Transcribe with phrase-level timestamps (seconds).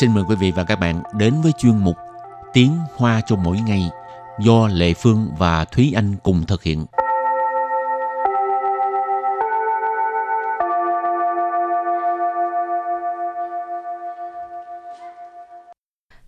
[0.00, 1.96] xin mời quý vị và các bạn đến với chuyên mục
[2.52, 3.90] Tiếng Hoa cho mỗi ngày
[4.40, 6.84] do Lệ Phương và Thúy Anh cùng thực hiện.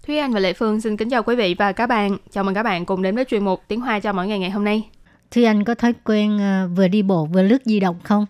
[0.06, 2.16] Thúy Anh và Lệ Phương xin kính chào quý vị và các bạn.
[2.30, 4.50] Chào mừng các bạn cùng đến với chuyên mục Tiếng Hoa cho mỗi ngày ngày
[4.50, 4.88] hôm nay.
[5.30, 8.26] Thúy Anh có thói quen uh, vừa đi bộ vừa lướt di động không?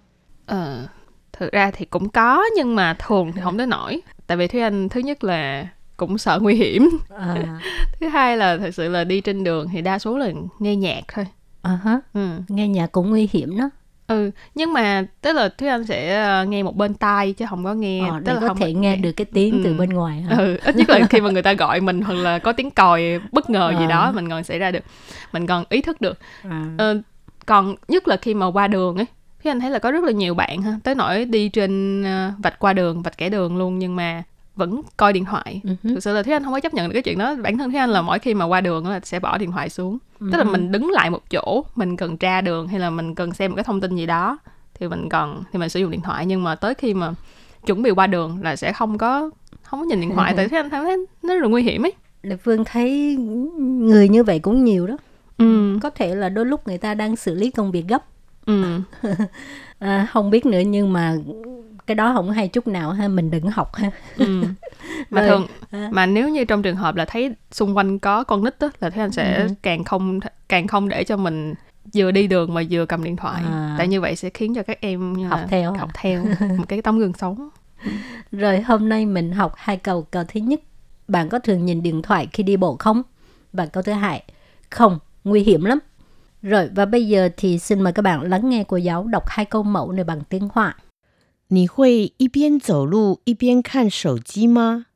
[0.47, 0.87] Ờ,
[1.33, 4.03] thực ra thì cũng có nhưng mà thường thì không tới nổi.
[4.29, 6.89] Tại vì Thúy Anh thứ nhất là cũng sợ nguy hiểm.
[7.19, 7.61] À.
[8.01, 11.01] thứ hai là thật sự là đi trên đường thì đa số là nghe nhạc
[11.09, 11.27] thôi.
[11.63, 12.01] À uh-huh.
[12.15, 12.29] ừ.
[12.49, 13.71] Nghe nhạc cũng nguy hiểm đó
[14.09, 17.65] ừ nhưng mà tức là thúy anh sẽ ờ, nghe một bên tai chứ không
[17.65, 19.61] có nghe ờ, tức là có không thể nghe được cái tiếng ừ.
[19.65, 20.37] từ bên ngoài hả?
[20.37, 23.03] ừ ít nhất là khi mà người ta gọi mình hoặc là có tiếng còi
[23.33, 23.81] bất ngờ à.
[23.81, 24.85] gì đó mình còn xảy ra được
[25.33, 26.65] mình còn ý thức được à.
[26.79, 27.01] ờ,
[27.47, 29.07] còn nhất là khi mà qua đường ấy
[29.43, 32.35] thì anh thấy là có rất là nhiều bạn ha tới nỗi đi trên uh,
[32.39, 34.23] vạch qua đường vạch kẻ đường luôn nhưng mà
[34.59, 35.95] vẫn coi điện thoại uh-huh.
[35.95, 37.73] thực sự là thế anh không có chấp nhận được cái chuyện đó bản thân
[37.73, 40.33] thế anh là mỗi khi mà qua đường là sẽ bỏ điện thoại xuống uh-huh.
[40.33, 43.35] tức là mình đứng lại một chỗ mình cần tra đường hay là mình cần
[43.35, 44.39] xem một cái thông tin gì đó
[44.75, 47.13] thì mình còn thì mình sử dụng điện thoại nhưng mà tới khi mà
[47.67, 49.31] chuẩn bị qua đường là sẽ không có
[49.63, 50.37] không có nhìn điện thoại uh-huh.
[50.37, 51.93] tại thế anh thấy nó rất là nguy hiểm ấy
[52.23, 53.17] Lệ Phương thấy
[53.59, 54.97] người như vậy cũng nhiều đó
[55.39, 55.79] ừ.
[55.83, 58.05] có thể là đôi lúc người ta đang xử lý công việc gấp
[58.49, 58.81] ừ.
[59.79, 61.17] à, không biết nữa nhưng mà
[61.87, 64.43] cái đó không hay chút nào ha mình đừng học ha ừ.
[65.11, 65.89] mà thường à.
[65.93, 68.91] mà nếu như trong trường hợp là thấy xung quanh có con nít á là
[68.91, 69.49] thấy anh sẽ ừ.
[69.63, 71.55] càng không càng không để cho mình
[71.95, 73.75] vừa đi đường mà vừa cầm điện thoại à.
[73.79, 76.25] tại như vậy sẽ khiến cho các em học theo học theo
[76.59, 77.49] một cái tấm gương sống
[78.33, 80.61] rồi hôm nay mình học hai câu câu thứ nhất
[81.09, 83.03] bạn có thường nhìn điện thoại khi đi bộ không
[83.53, 84.23] và câu thứ hai
[84.71, 85.79] không nguy hiểm lắm
[86.42, 89.46] rồi và bây giờ thì xin mời các bạn lắng nghe cô giáo đọc hai
[89.46, 90.78] câu mẫu này bằng tiếng Hoa.
[91.50, 94.88] 你会一边走路一边看手机吗？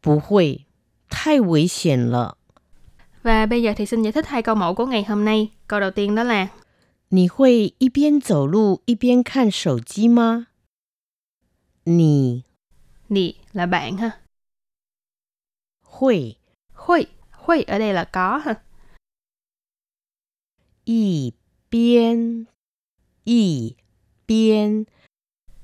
[0.00, 0.66] 不会，
[1.08, 2.36] 太危险了。
[3.22, 5.50] Và bây giờ thì xin giải thích hai câu mẫu của ngày hôm nay.
[5.66, 6.48] Câu đầu tiên đó là
[7.08, 10.46] 你会一边走路一边看手机吗？
[11.84, 12.44] 你，
[13.08, 14.12] 你 là bạn ha.
[15.82, 16.36] 会，
[16.72, 18.62] 会，会 ở đây là có ha.
[20.86, 21.32] 一
[21.70, 22.46] 边，
[23.24, 23.76] 一
[24.26, 24.84] 边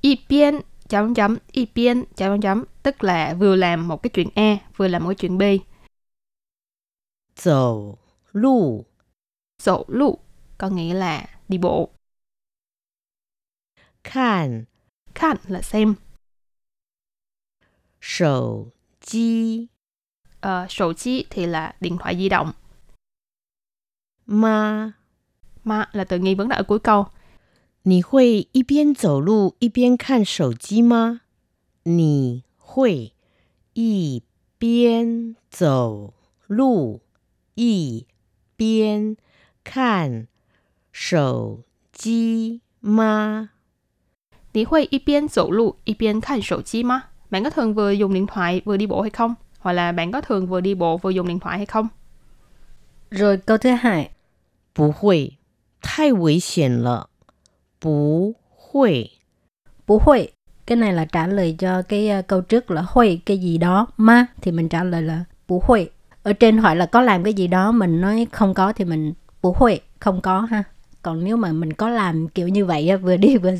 [0.01, 4.29] y biên chấm chấm y biên chấm chấm tức là vừa làm một cái chuyện
[4.35, 5.43] A vừa làm một cái chuyện B.
[7.35, 7.97] Dẫu
[8.31, 8.85] lù
[9.63, 10.19] Dẫu lù
[10.57, 11.89] có nghĩa là đi bộ.
[14.03, 14.65] Khan
[15.15, 15.95] Khan là xem.
[18.01, 18.71] Sầu
[19.01, 19.67] chi
[20.41, 22.51] Ờ, sầu chi thì là điện thoại di động.
[24.25, 24.91] Ma
[25.63, 27.05] Ma là từ nghi vấn đã ở cuối câu.
[27.83, 31.21] 你会一边走路一边看手机吗？
[31.83, 33.13] 你会
[33.73, 34.21] 一
[34.57, 36.13] 边走
[36.47, 37.01] 路
[37.55, 38.05] 一
[38.57, 39.15] 边
[39.63, 40.27] 看
[40.91, 41.63] 手
[41.93, 43.49] 机吗？
[44.53, 47.03] 你会一边走路一边看手机吗？
[47.29, 49.35] Bạn có thường vừa dùng điện thoại vừa đi bộ hay không?
[49.59, 51.87] Hoặc là bạn có thường vừa đi bộ vừa dùng điện thoại hay không?
[53.11, 54.09] Rồi câu thứ hai.
[54.73, 55.37] 不会，
[55.83, 57.09] 太危险了。
[57.79, 58.35] 不
[58.71, 59.11] 会.
[59.87, 60.31] Bú hội.
[60.65, 63.87] Cái này là trả lời cho cái uh, câu trước là hội cái gì đó.
[63.97, 65.89] Ma thì mình trả lời là bú hội.
[66.23, 69.13] Ở trên hỏi là có làm cái gì đó, mình nói không có thì mình
[69.41, 70.63] bú hội, không có ha.
[71.01, 73.51] Còn nếu mà mình có làm kiểu như vậy vừa đi vừa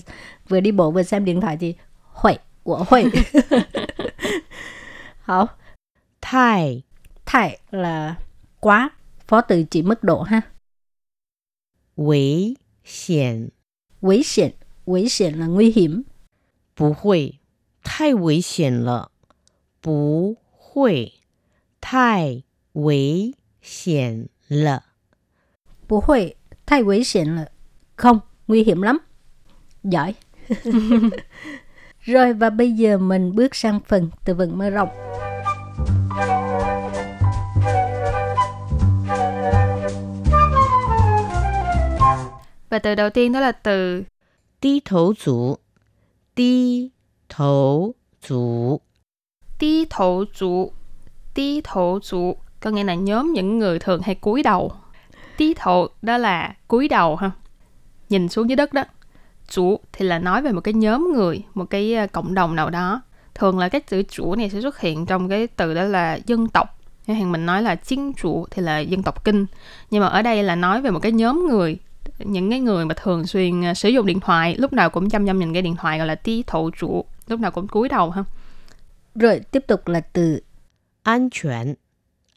[0.48, 3.06] vừa đi bộ vừa xem điện thoại thì hội, của hội.
[5.22, 5.48] Hảo.
[6.22, 6.84] Thai.
[7.26, 8.16] Thai là
[8.60, 8.90] quá,
[9.28, 10.42] phó từ chỉ mức độ ha.
[11.96, 13.52] 危险
[14.02, 14.54] 危险，
[14.86, 16.04] 危险 là nguy hiểm.
[16.76, 17.40] 不会，
[17.84, 19.12] 太危险了。
[19.82, 21.14] 不会，
[21.82, 24.84] 太危险了。
[25.88, 27.52] 不会，太危险了.
[27.98, 29.00] Không, nguy hiểm lắm.
[29.84, 30.16] Giỏi.
[32.02, 34.90] Rồi và bây giờ mình bước sang phần từ vựng mở rộng.
[42.75, 44.05] Và từ đầu tiên đó là từ
[44.61, 45.57] Đi thấu chủ
[46.37, 46.91] Đi
[47.29, 47.95] thấu
[48.29, 48.81] chủ
[49.61, 50.73] Đi thấu chủ
[51.35, 54.73] Đi thấu chủ có nghĩa là nhóm những người thường hay cúi đầu.
[55.39, 57.31] Đi thấu đó là cúi đầu ha.
[58.09, 58.85] Nhìn xuống dưới đất đó.
[59.49, 62.71] Chủ thì là nói về một cái nhóm người, một cái à, cộng đồng nào
[62.71, 63.03] đó.
[63.35, 66.49] Thường là cái chữ chủ này sẽ xuất hiện trong cái từ đó là dân
[66.49, 69.47] tộc hàng mình nói là chính chủ thì là dân tộc kinh
[69.91, 71.79] nhưng mà ở đây là nói về một cái nhóm người
[72.19, 75.27] những cái người mà thường xuyên à, sử dụng điện thoại lúc nào cũng chăm
[75.27, 78.11] chăm nhìn cái điện thoại gọi là tí thổ chủ lúc nào cũng cúi đầu
[78.11, 78.25] ha.
[79.15, 80.41] Rồi tiếp tục là từ
[81.03, 81.75] an toàn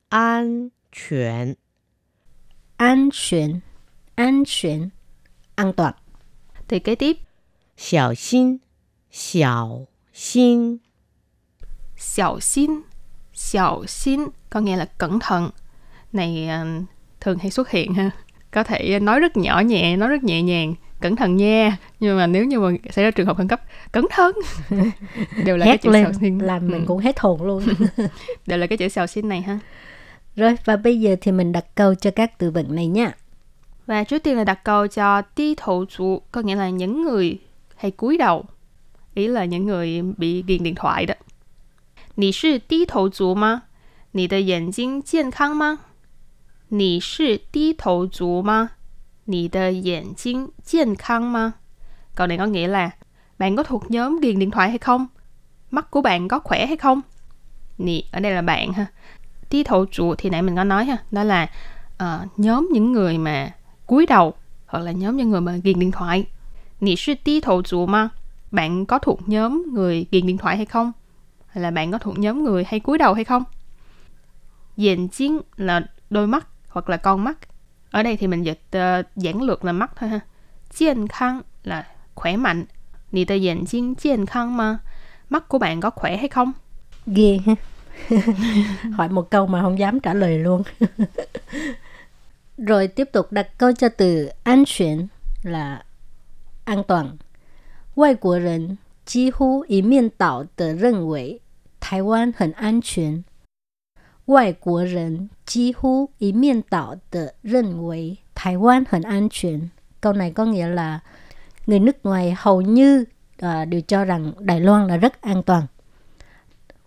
[0.10, 0.70] an
[1.10, 1.54] toàn
[2.78, 3.60] an toàn
[4.16, 4.90] an toàn
[5.56, 5.94] an toàn.
[6.68, 7.18] Thì kế tiếp.
[7.78, 8.58] Xiao xin.
[9.12, 10.78] Xiao xin.
[11.98, 12.82] Xiao xin.
[13.34, 14.22] Xiao xin.
[14.50, 15.50] Có nghĩa là cẩn thận.
[16.14, 16.66] Này à,
[17.20, 18.12] thường hay xuất hiện ha
[18.51, 22.27] có thể nói rất nhỏ nhẹ nói rất nhẹ nhàng cẩn thận nha nhưng mà
[22.27, 23.61] nếu như mà xảy ra trường hợp khẩn cấp
[23.93, 24.33] cẩn thận
[25.45, 27.63] đều là cái hét chữ lên xào xin làm mình Ừ, cũng hết hồn luôn.
[28.47, 29.59] đều là cái chữ xào xin này ha
[30.37, 33.13] Rồi và bây giờ thì mình đặt câu cho các từ vựng này nha.
[33.87, 37.39] và trước tiên là đặt câu cho ti thổ chủ có nghĩa là những người
[37.77, 38.45] hay cúi đầu
[39.15, 41.15] ý là những người bị ghiền điện thoại đó
[42.15, 43.63] 你是低头族吗？
[44.13, 45.79] 你的眼睛健康吗？
[46.69, 48.71] 你是低头族吗？
[49.25, 51.55] 你的眼睛健康吗？
[52.15, 52.91] Câu này có nghĩa là
[53.39, 55.07] bạn có thuộc nhóm ghiền điện thoại hay không?
[55.71, 57.01] Mắt của bạn có khỏe hay không?
[57.79, 58.87] Nì, ở đây là bạn ha.
[59.49, 61.51] Tí thổ chủ thì nãy mình có nói ha, đó là
[61.99, 63.55] ờ, nhóm những người mà
[63.87, 64.35] cúi đầu
[64.67, 66.25] hoặc là nhóm những người mà ghiền điện thoại.
[66.81, 68.09] Nì sư tí thổ chủ mà
[68.51, 70.93] bạn có thuộc nhóm người ghiền điện thoại hay không?
[71.47, 73.45] Hay là bạn có thuộc nhóm người hay cúi đầu hay không?
[74.77, 76.47] Dền chiến là đôi mắt
[76.77, 77.39] hoặc là con mắt.
[77.91, 80.21] Ở đây thì mình dịch ờ, giản lược là mắt thôi ha.
[80.75, 82.65] Chiên khang là khỏe mạnh.
[83.13, 84.79] Nì tờ dền chiến chiên khang mà
[85.31, 86.53] mắt của bạn có khỏe hay không?
[87.07, 87.55] Ghê ha.
[88.93, 90.63] Hỏi một câu mà không dám trả lời luôn.
[92.59, 95.07] Rồi tiếp tục đặt câu cho từ an toàn
[95.43, 95.85] là
[96.65, 97.17] an toàn.
[97.97, 101.41] Ngoại quốc nhân 几乎一面倒的认为
[101.81, 103.25] 台湾很安全。
[104.27, 109.71] 外国人几乎一面倒的认为台湾很安全。
[110.01, 111.01] Câu này có nghĩa là
[111.67, 113.05] người nước ngoài hầu như
[113.39, 115.67] à, đều cho rằng Đài Loan là rất an toàn.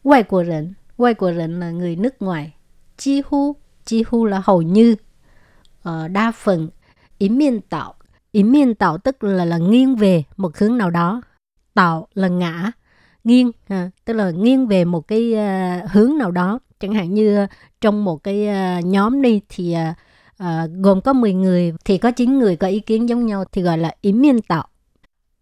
[0.03, 2.53] Ngoại quốc nhân, ngoại quốc nhân là người nước ngoài.
[2.97, 3.55] Chi hu,
[3.85, 4.95] chi hu là hầu như,
[5.83, 6.69] ờ, đa phần.
[7.17, 7.93] Ý miên tạo,
[8.31, 11.21] ý miên tạo tức là là nghiêng về một hướng nào đó.
[11.73, 12.71] Tạo là ngã,
[13.23, 16.59] nghiêng, à, tức là nghiêng về một cái à, hướng nào đó.
[16.80, 17.46] chẳng hạn như ờ,
[17.80, 19.72] trong một cái ờ, nhóm đi thì
[20.38, 23.62] à, gồm có 10 người thì có 9 người có ý kiến giống nhau thì
[23.62, 24.68] gọi là ý miên tạo.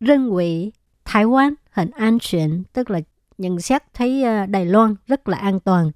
[0.00, 0.72] Rân quỷ
[1.04, 3.00] Thái Quan hình an chuyển tức là
[3.38, 5.90] nhận xét thấy Đài Loan rất là an toàn.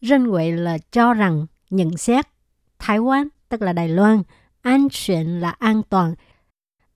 [0.00, 2.26] Rân quỷ là cho rằng nhận xét
[2.78, 4.22] Thái Quan tức là Đài Loan,
[4.62, 6.14] an chuyển là an toàn.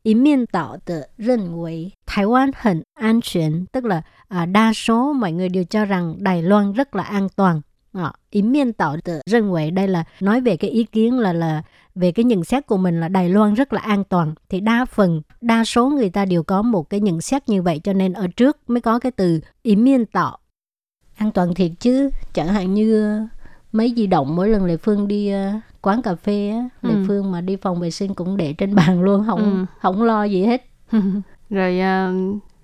[0.02, 4.72] Ý miên tạo tự rân quỷ Thái Quan hình an chuyển tức là à, đa
[4.72, 7.60] số mọi người đều cho rằng Đài Loan rất là an toàn.
[7.96, 11.62] À, ý miên tạo tự 认为 đây là nói về cái ý kiến là là
[11.94, 14.84] về cái nhận xét của mình là Đài Loan rất là an toàn thì đa
[14.84, 18.12] phần đa số người ta đều có một cái nhận xét như vậy cho nên
[18.12, 20.38] ở trước mới có cái từ ý miên tạo
[21.16, 23.26] an toàn thiệt chứ chẳng hạn như ờ,
[23.72, 25.50] mấy di động mỗi lần lệ phương đi ờ,
[25.82, 27.04] quán cà phê á lệ Ừ.
[27.06, 29.64] phương mà đi phòng vệ sinh cũng để trên bàn luôn không Ừ.
[29.80, 30.64] không lo gì hết
[31.50, 32.12] Rồi à,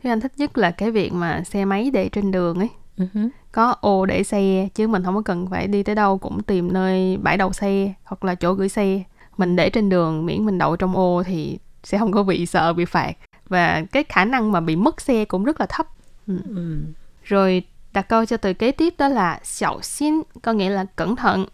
[0.03, 2.69] cái anh thích nhất là cái việc mà xe máy để trên đường ấy.
[3.15, 3.21] Ừ.
[3.53, 6.73] Có ô để xe chứ mình không có cần phải đi tới đâu cũng tìm
[6.73, 9.03] nơi bãi đậu xe hoặc là chỗ gửi xe.
[9.37, 12.73] Mình để trên đường miễn mình đậu trong ô thì sẽ không có bị sợ
[12.73, 13.13] bị phạt.
[13.49, 15.87] Và cái khả năng mà bị mất xe cũng rất là thấp.
[16.27, 16.83] ừ.
[17.23, 21.17] Rồi đặt câu cho từ kế tiếp đó là xảo xin, có nghĩa là cẩn
[21.17, 21.47] thận.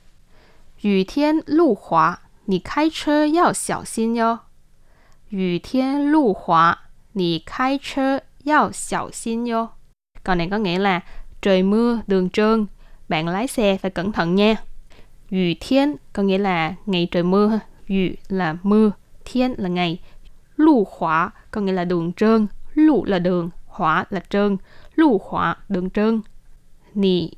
[0.84, 4.38] Yu thiên lưu hỏa, nì khai chơ yào xảo xin yo.
[5.32, 6.76] Yu thiên lưu hỏa,
[7.14, 9.68] nì khai chơ yào xảo xin yo.
[10.24, 11.00] Câu này có nghĩa là
[11.42, 12.66] trời mưa, đường trơn,
[13.08, 14.56] bạn lái xe phải cẩn thận nha.
[15.30, 17.60] Yu thiên có nghĩa là ngày trời mưa ha.
[17.88, 18.90] Yu là mưa,
[19.24, 20.00] thiên là ngày.
[20.56, 24.56] lù hỏa có nghĩa là đường trơn, lù là đường, hỏa là trơn.
[24.94, 26.20] Lù hỏa đường trơn.
[26.94, 27.30] Nì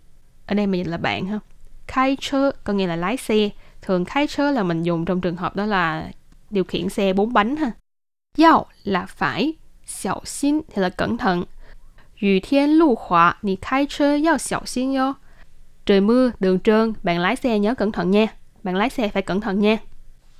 [0.46, 1.38] ở đây mình là bạn ha.
[1.86, 3.50] Khai chơ có nghĩa là lái xe.
[3.82, 6.10] Thường khai chơ là mình dùng trong trường hợp đó là
[6.50, 7.70] điều khiển xe bốn bánh ha.
[8.36, 9.54] Giao là phải.
[9.86, 11.44] Xiao xin thì là cẩn thận
[12.22, 15.14] yu thiên lưu hỏa nì khai chơ yao xảo xin yo
[15.86, 18.26] trời mưa đường trơn bạn lái xe nhớ cẩn thận nha
[18.62, 19.78] bạn lái xe phải cẩn thận nha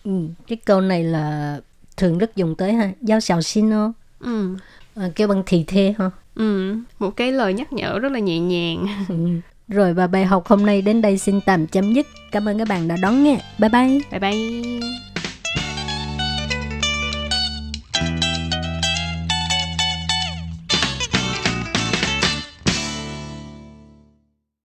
[0.04, 0.10] Ừ.
[0.46, 1.56] cái câu này là
[1.96, 4.56] thường rất dùng tới ha giao xào xin không ừ.
[4.96, 8.38] à, kêu bằng thì thê ha ừ một cái lời nhắc nhở rất là nhẹ
[8.38, 8.86] nhàng.
[9.08, 9.14] Ừ.
[9.68, 12.06] rồi và bài học hôm nay đến đây xin tạm chấm dứt.
[12.32, 13.40] Cảm ơn các bạn đã đón nghe.
[13.58, 14.00] Bye bye.
[14.10, 15.09] Bye bye